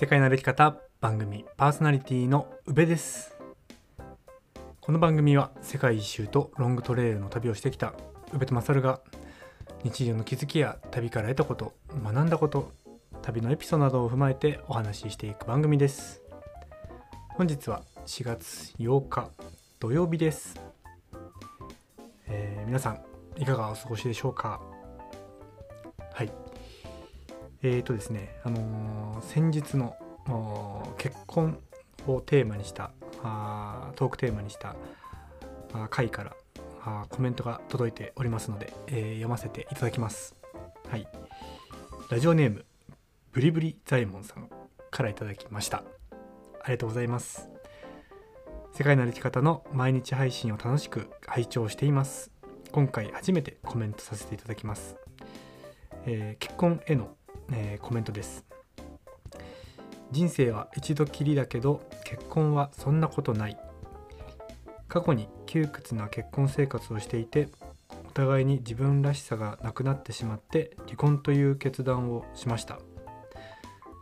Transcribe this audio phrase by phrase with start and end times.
[0.00, 3.36] 世界の歩き方番組パーソナリティの宇部です。
[4.80, 7.94] この番組は世界一周とロングトレイルの旅をしてきた
[8.32, 9.00] 宇部と勝が
[9.82, 12.70] 日常の気づきや旅から得たこと学んだこと
[13.22, 16.22] 旅のエピソードなどを踏まえてお話ししていく番組です。
[17.30, 19.30] 本日は4月8日
[19.80, 20.60] 土曜日です、
[22.28, 23.00] えー皆さん
[23.36, 24.60] いかがお過ごしでしょうか？
[27.62, 29.96] えーとですねあのー先日の
[30.98, 31.58] 結婚
[32.06, 34.76] をテーマにしたあートークテーマにした
[35.72, 36.36] あ回から
[36.84, 40.36] あコメントが届いておりますので、えー読ませていただきます。
[40.88, 41.06] はい。
[42.08, 42.64] ラジオネーム
[43.32, 44.48] ブリブリザイモンさん
[44.90, 45.78] からいただきました。
[46.62, 47.50] ありがとうございます。
[48.72, 52.30] 世界の歩き方の毎日配信を楽しく拝聴しています。
[52.72, 54.96] 今回初めてコメントさせていただきます、
[56.06, 57.16] えー結婚への、
[57.52, 58.44] えーコメントです。
[60.10, 63.58] 人生は一度きりだけど結婚はそんなことない。
[64.88, 67.48] 過去に窮屈な結婚生活をしていて
[68.08, 72.78] お互いに自分らしさがなくなってしまって離婚という決断をしました。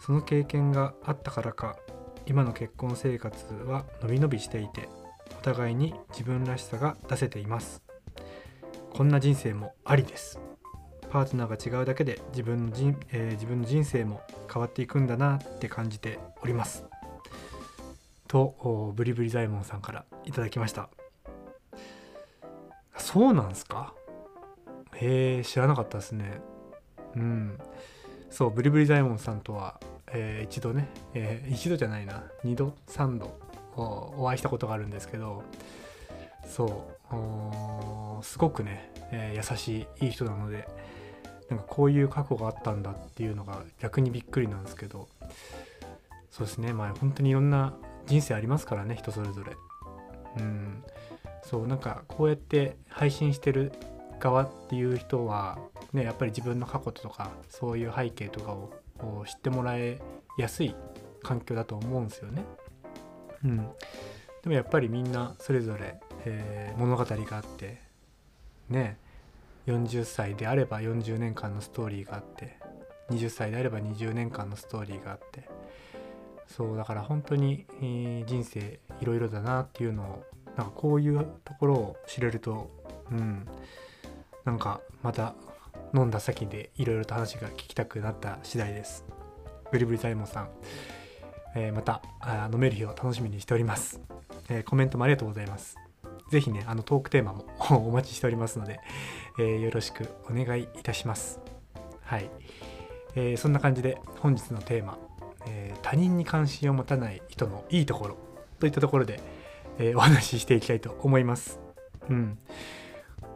[0.00, 1.78] その経験があったからか
[2.26, 4.88] 今の結婚生活はのびのびしていて
[5.38, 7.82] お互いに自分らしさが出せています。
[8.92, 10.38] こんな人生もありです。
[11.14, 14.20] パートナーが違うだけで自分の人,、えー自分の人生も
[14.52, 16.84] 変わっていくんだなって感じております。
[18.26, 20.88] とブリブリザイモンさんからいただきました。
[22.96, 23.94] そうなんすか？
[24.96, 26.40] へえ知らなかったですね。
[27.14, 27.58] うん。
[28.28, 29.78] そうブリブリザイモンさんとは、
[30.12, 32.24] えー一度ね、えー一度じゃないな。
[32.42, 33.38] 二度三度
[33.76, 35.44] お会いしたことがあるんですけど
[36.44, 36.86] そ
[38.20, 40.68] うすごくね、えー優しいいい人なので
[41.50, 45.08] なんかこういう過去があったんだっていうのが逆にびっくりなんですけど
[46.30, 46.72] そうですね。
[46.72, 47.74] まあ本当にいろんな
[48.06, 49.52] 人生ありますからね人それぞれ。
[50.38, 50.82] うん。
[51.44, 53.72] そうなんかこうやって配信してる
[54.18, 55.58] 側っていう人は
[55.92, 58.72] ねやっぱり自分の過去とかそういう背景とかを
[59.26, 60.00] 知ってもらえ
[60.38, 60.74] やすい
[61.22, 62.44] 環境だと思うんですよね。
[63.44, 63.56] うん。
[63.58, 63.64] で
[64.46, 67.80] もやっぱりみんなそれぞれ、えー物語があって
[68.68, 68.98] ね。
[69.66, 72.58] 40歳であれば40年間のストーリーがあって
[73.10, 75.48] 20歳であれば20年間のストーリーがあって
[76.46, 80.24] そうだから本当に、えー人生いろいろだなっていうのを
[80.56, 82.70] なんかこういうところを知れると
[83.10, 83.46] うん
[84.44, 85.34] なんかまた
[85.94, 89.04] 飲んだ先でいろいろと話が聞きたくなった次第です。
[89.70, 90.48] ブリブリザイモンさん、
[91.56, 92.02] えーまた
[92.52, 94.00] 飲める日を楽しみにしております、
[94.48, 95.76] えーコメントもありがとうございます。
[96.30, 97.44] ぜひねあのトークテーマも
[97.86, 98.80] お待ちしておりますので、
[99.38, 101.40] えーよろしくお願いいたします。
[102.02, 102.30] はい、
[103.14, 104.98] えーそんな感じで本日のテーマ、
[105.46, 108.16] えー他人に関心を持たない人のいいところ
[108.58, 109.20] といったところで、
[109.78, 111.60] えーお話ししていきたいと思います。
[112.08, 112.38] うん。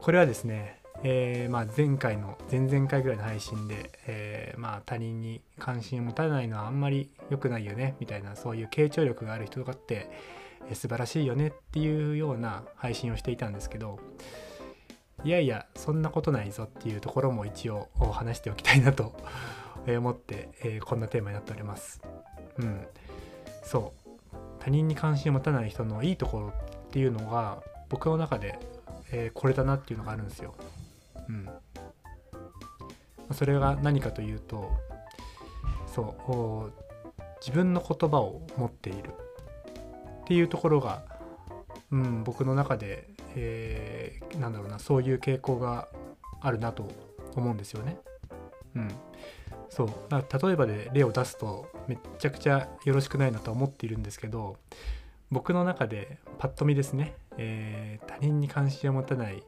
[0.00, 10.10] これはですねえーまあ、前回の前々回ぐらいの配信で、えーまあ、他人に関心を持たないのはあんまり良くないよねみたいなそういう傾聴力がある人とかって、
[10.74, 13.98] 素晴らしいよねっていうような配信をしていたんですけど
[15.24, 19.16] いやいやそんなことないぞっていうところも一応話しておきたいなと
[19.86, 22.00] 思って、えーこんなテーマになっております。
[22.58, 22.86] うん、
[23.62, 23.92] そ
[24.32, 26.52] う他人に関心を持たない人のいいところっ
[26.90, 28.58] ていうのが僕の中で、
[29.10, 30.54] えーこれだなっていうのがあるんですよ。
[31.28, 31.48] うん、
[33.32, 34.70] それが何かというと
[35.86, 36.72] そう
[37.40, 39.14] 自分の言葉を持っている
[40.28, 41.04] っていうところが、
[41.90, 45.88] うん、僕の中で、えーなんだろうなそういう傾向が
[46.42, 46.86] あるなと
[47.34, 47.96] 思うんですよね。
[48.76, 48.90] うん、
[49.70, 54.58] そう例えばで例を出すとめっちゃくちゃよろしくないなとは思っているんですけど
[55.30, 59.42] 僕の中でパッと見ですね、えー他人に関心を持たない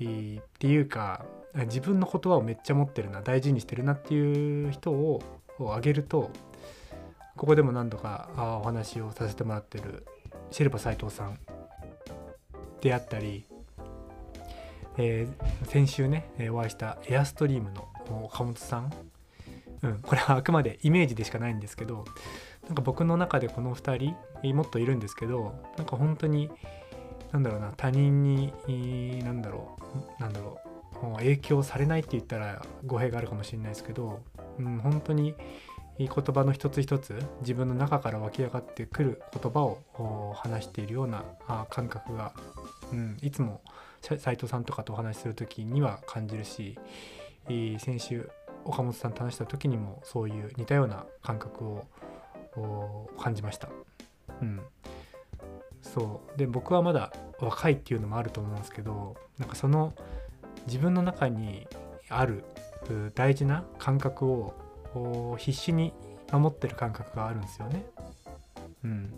[0.00, 5.20] えーっていうか自分の言葉をめっちゃ持ってるな大事にしてるなっていう人を
[5.58, 6.30] を挙げると
[7.38, 8.28] ここでも何度か
[8.60, 10.04] お話をさせてもらってる
[10.50, 11.38] シェルパ斉藤さん
[12.80, 13.44] であったり、
[14.98, 17.88] えー先週ねお会いしたエアストリームの
[18.24, 18.92] 岡本さん、
[19.82, 22.04] うん、これはあくまでイメージでしかないんですけど
[22.66, 26.50] なんか僕の中でこの2人もっといるんですけどなんか本当に
[27.32, 29.76] なんだろうな他人にえーなんだろ
[30.18, 30.58] うなんだろ
[31.02, 34.20] う影響されないって言ったら語弊があるかもしれないですけど、
[34.58, 35.34] うん、本当に
[36.06, 41.24] 言葉の一つ一つ自分の中から湧き上がってくる言葉を話しているような
[41.70, 42.32] 感覚が、
[42.92, 43.60] うん、いつも
[44.00, 46.78] 斉藤さんとかとお話しする時には感じるし、
[47.48, 48.30] 先週
[48.64, 53.68] 岡本さんと話した時にもそういう似たような感覚を感じました。
[54.40, 54.60] うん、
[55.82, 59.94] そうで僕はまだ若いっていうのもあると思うんですけどなんかその
[60.66, 61.66] 自分の中に
[62.08, 62.44] ある
[63.14, 64.54] 大事な感覚を
[64.98, 65.92] こう必死に
[66.32, 67.86] 守ってる感覚があるんですよね。
[68.84, 69.14] うん。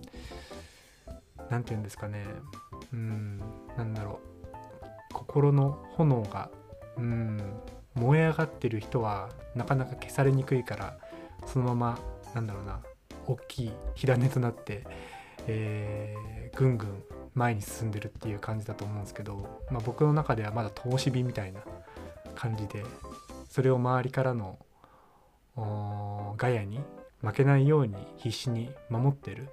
[1.49, 2.27] 何て言うんですかね。
[2.93, 3.41] うん。
[3.77, 5.15] なんだろう。
[5.15, 6.51] 心の炎が、
[6.97, 7.41] うん、
[7.95, 10.99] 燃え上がってる人はなかなか消されにくいから
[11.47, 11.99] そのまま
[12.35, 12.81] なんだろうな
[13.27, 14.85] 大きい火種となって、
[15.49, 17.03] えー、ぐんぐん
[17.35, 21.61] 前に進んでるっていう感じだと思うんですけど、まあ、僕の中ではまだ灯火みたいな
[22.37, 22.85] 感じで
[23.49, 24.59] それを周りからの
[25.57, 26.81] ガヤに
[27.23, 29.49] 負けないように必死に守ってる、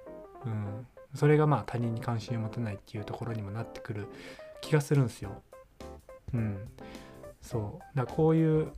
[0.46, 4.06] うん、それがまあ他人に関心を持たないっていうところにもなってくる
[4.60, 5.42] 気がするんですよ。
[6.34, 6.58] うん、
[7.42, 7.96] そう。
[7.96, 8.72] だこういう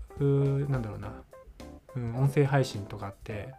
[0.68, 1.22] なんだろうな、
[1.96, 3.54] うん、音声配信とかって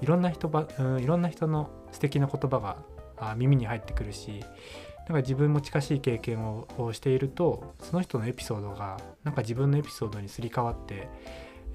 [0.00, 2.76] いろんな人ば、うん、いろんな人の素敵な言葉が
[3.18, 11.08] あ耳に入ってくるしなんか自分も近しい経験をしているとその人のエピソードがなんか自分のエピソードにすり替わって、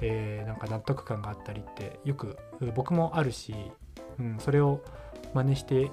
[0.01, 2.38] えー、なんか納得感があったりってよく
[2.75, 3.53] 僕もあるし、
[4.19, 4.81] うん、それを
[5.33, 5.89] 真似してい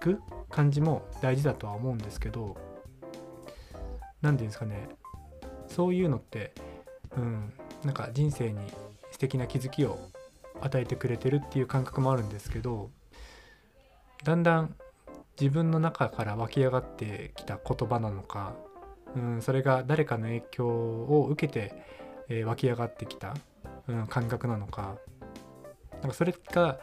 [0.00, 0.20] く
[0.50, 2.56] 感じも大事だとは思うんですけど
[4.22, 4.88] 何て言うんですかね。
[5.66, 6.52] そういうのって、
[7.16, 7.52] うん、
[7.84, 8.60] なんか人生に
[9.10, 9.98] 素敵な気づきを
[10.60, 12.90] 与えてくれてるっていう感覚もあるんですけど
[14.22, 14.74] だんだん
[15.40, 18.54] 自分の中から湧き上がってきた言葉なのか、
[19.16, 21.74] うん、それが誰かの影響を受けて、
[22.28, 23.34] えー、湧き上がってきた、
[23.88, 24.96] うん、感覚なのか
[26.00, 26.78] なんかそれが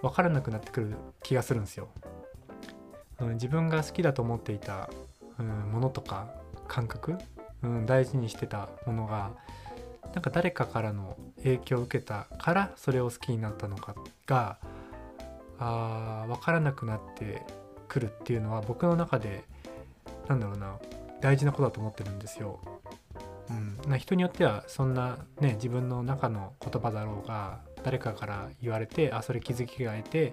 [0.00, 1.88] 分からなくなってくる気がするんですよ。
[3.20, 4.90] うん、自分が好きだと思っていた、
[5.38, 6.34] うん、ものとか
[6.66, 7.16] 感覚、
[7.62, 9.30] うん、大事にしてたものが
[10.12, 13.94] なんか誰かからの影響を受けたからそれを好きになったのか
[14.26, 14.58] が
[15.58, 17.42] あ分からなくなって
[17.88, 19.44] くるっていうのは僕の中で
[20.28, 20.78] なんだろうな
[21.20, 22.60] 大事なことだと思ってるんですよ。
[23.50, 30.32] うん、な人によってはそんなね自分の中の言葉だろうが誰かから言われてあそれ気づきが得て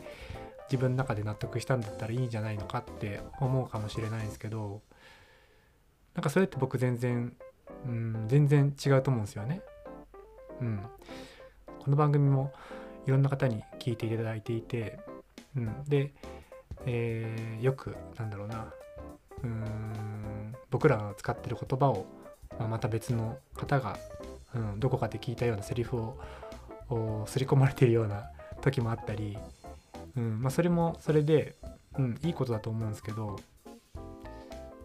[0.72, 4.82] 自分の中で納得したんだったらいいんじゃないのかって思うかもしれないんですけど
[6.16, 7.34] なんかそれって僕全然、
[7.86, 9.62] うん、全然違うと思うんですよね。
[10.60, 10.82] うん。
[11.80, 12.52] この番組も
[13.08, 15.00] いろんな方に聞いていただいていて、
[15.56, 16.14] うん、で、
[16.86, 18.74] えー、よくなんだろうな
[19.44, 22.06] うん僕らが使ってる言葉を、
[22.62, 23.98] まあ、また別の方が、
[24.54, 28.30] うん、どこかで聞いたようなセリフを刷り込まれているような
[28.62, 29.38] 時もあったり、
[30.16, 31.56] うんまあ、それもそれで、
[31.98, 33.40] うん、いいことだと思うんですけど
[33.96, 34.04] 何て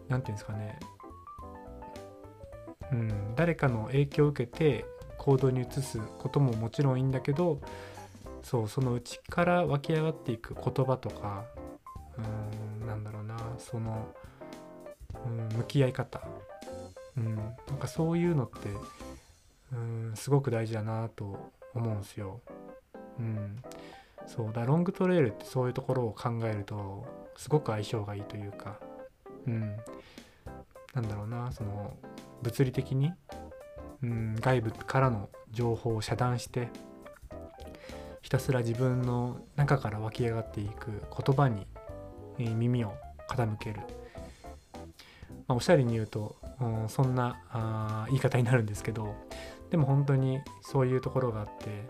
[0.08, 0.78] 言うんですかね。
[2.92, 4.86] うん、誰かの影響を受けて
[5.18, 7.60] 行動に移すことももちろんいいんだけど
[8.44, 11.44] そうその内から湧き上がっていく言葉とか
[12.16, 14.06] うんなんだろうなその、
[15.26, 16.20] うん、向き合い方、
[17.16, 18.68] うん、なんかそういうのって
[19.72, 22.40] うんすごく大事だなと思うんすよ。
[23.18, 23.62] うん、
[24.26, 28.78] そうだロングトレイルってそういうところを考えるとすごく相性がいいというか、
[29.46, 29.76] うん、
[30.94, 31.96] なんだろうなその
[32.42, 33.12] 物理的に、
[34.02, 36.68] うん、外部からの情報を遮断して
[38.26, 41.64] ひたすら自分の中から湧き上がっていく言葉に、
[42.38, 42.92] 耳を
[43.28, 43.82] 傾ける、
[45.46, 49.14] まあ、おしゃれに言うと、うん、そんなあ言い方になるんですけど
[49.70, 51.88] でも本当にそういうところがあって、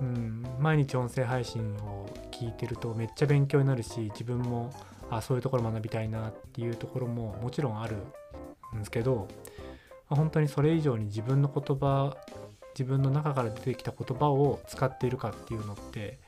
[0.00, 4.72] うん、毎日音声配信を聞いてるとめっちゃ勉強になるし自分も
[5.10, 7.96] あそういうところ学びたいなっていうところももちろんある
[8.74, 9.28] んですけど
[10.08, 12.16] 本当にそれ以上に自分の言葉
[12.78, 16.20] 自分の中から出てきた言葉を使っているかっていうのって、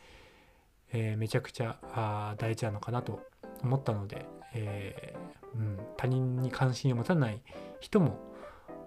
[0.93, 3.21] えー、めちゃくちゃあ大事なのかなと
[3.62, 7.40] 思ったので、えー、うん、他人に関心を持たない
[7.80, 8.19] 人も、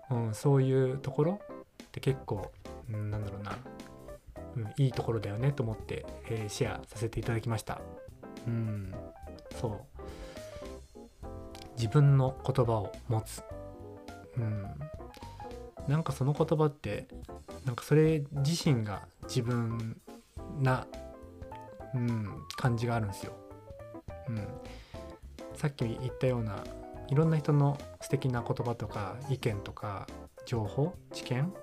[0.10, 1.39] うん、そういうところ
[1.84, 2.51] って結構、
[2.89, 3.58] うん、なんだろうな、
[4.55, 7.82] うん、いいところだよねと思って、えー、シェアさせていただきました。
[8.48, 8.93] うん、
[9.60, 10.03] そう
[11.75, 13.41] 自分の言葉を持つ
[14.38, 14.65] うん
[15.88, 17.08] なんかその言葉って
[17.65, 19.98] なんかそれ自身が自分
[20.60, 20.88] な、
[21.93, 23.34] うん、感じがあるんですよ。
[24.29, 24.48] うん、
[25.55, 26.63] さっき言ったような
[27.10, 30.07] いろんな人の素敵な言葉とか意見とか
[30.45, 31.53] 情報知見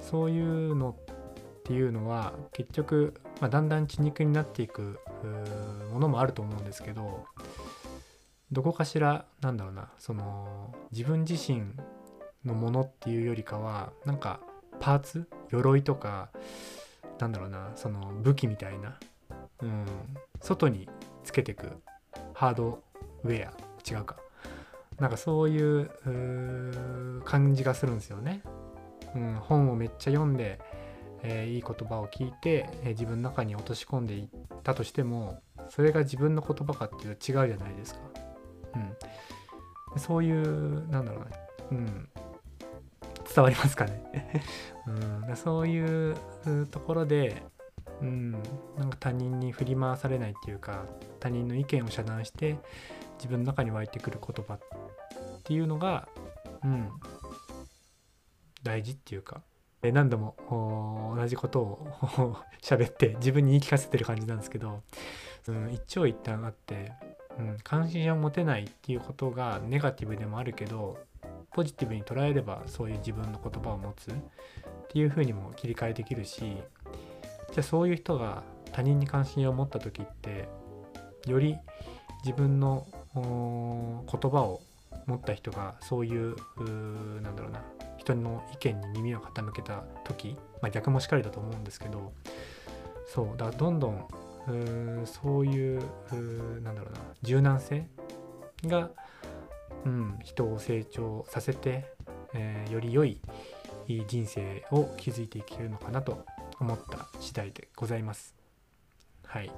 [0.00, 4.98] そういうのっていうのは結局、まあ、だんだん血肉になっていく
[5.92, 7.24] ものもあると思うんですけど
[8.52, 11.62] どこかしらなんだろうなその自分自身
[12.44, 14.40] のものっていうよりかはなんか
[14.80, 16.30] パーツ鎧とか
[17.18, 18.98] なんだろうなその武器みたいな
[19.62, 19.84] うん、
[20.40, 20.88] 外に
[21.24, 21.82] つけてく
[22.32, 22.82] ハード
[23.24, 23.52] ウェア。
[23.90, 24.16] 違うか。
[25.00, 28.42] なんかそういう感じがするんですよね、
[29.16, 30.60] うん、本をめっちゃ読んで、
[31.22, 34.28] えー、いい言葉を聞いて、えー、自分の中に落とし込んでいっ
[34.62, 38.00] たとしてもそれが自分の言葉かっていうと違うじゃないですか、
[39.94, 41.26] うん、そういうなんだろうな、
[41.72, 42.08] うん、
[43.34, 44.42] 伝わりますかね、
[45.28, 46.16] うん、そういう
[46.70, 47.42] ところで、
[48.02, 48.32] うん、
[48.76, 50.84] なんか他人に振り回されないっていうか
[51.20, 52.58] 他人の意見を遮断して
[53.20, 54.60] 自分の中に湧いてくる言葉っ
[55.44, 56.08] ていうのが、
[56.64, 56.88] うん、
[58.62, 59.42] 大事っていうか。
[59.82, 64.82] 何度も同じことを喋って自分に言い聞かせてる感じなんですけど、
[65.48, 66.92] うん、一長一短あって、
[67.38, 70.98] うん、関心を持てないっていうことがネガティブでもあるけど
[71.52, 74.14] ポジティブに捉えればそういう自分の言葉を持つっ
[74.88, 80.48] ていう風にも切り替えできるしじゃあそういう人が他人に関心を持った時って
[81.26, 81.56] より
[82.22, 83.22] 自分の言
[84.30, 84.60] 葉を
[85.06, 86.36] 持った人がそういう
[87.20, 87.62] なんだろうな
[87.98, 92.12] 人の意見に耳を傾けた時、まあ、逆もしかりだと思うんですけど
[93.06, 94.06] そうだどんどん
[95.04, 95.80] そういう
[96.62, 97.86] なんだろうな柔軟性
[98.64, 98.90] が
[99.84, 101.92] うん、人を成長させて、
[102.34, 103.20] えー、より良い
[104.06, 106.24] 人生を築いていけるのかなと
[106.60, 108.34] 思った次第でございます。
[109.24, 109.50] はい。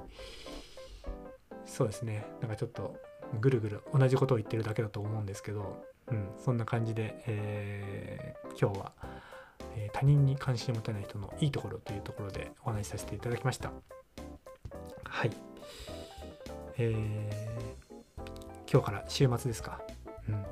[1.65, 2.25] そうですね。
[2.41, 2.95] なんかちょっと
[3.39, 8.91] ぐるぐる同じことを言ってるだけだと思うんですけど、うん、そんな感じで、えー、今日は、
[9.75, 13.71] えー、他人に関心を持たない人のいいところというところでお話しさせていただきました。
[15.03, 15.31] はい。
[16.77, 19.81] えー、今日から週末ですか。
[20.29, 20.43] うん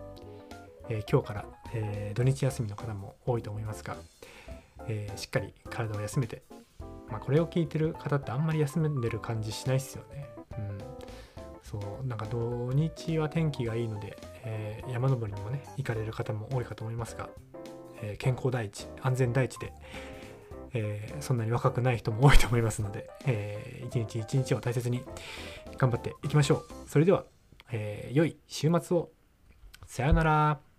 [0.90, 3.96] え、今日から、え、土日休みの方も多いと思いますが、
[4.88, 6.44] え、しっかり体を休めて、
[7.10, 10.28] まあ、これを聞いてる方ってあんまり休んでる感じしないっすよね。
[10.58, 10.78] うん、
[11.72, 17.30] そうなんか土日は天気がいいので、え山登りにもね行かれる方も多いかと思いますが、
[18.02, 19.72] え健康第一安全第一で、
[20.74, 25.02] えそんなに若くない人も多いと思いますので、えー、一日一日を大切に
[25.78, 26.68] 頑張っていきましょう。
[26.88, 27.24] それでは、
[27.72, 29.10] えー、良い週末を
[29.86, 30.71] さよなら。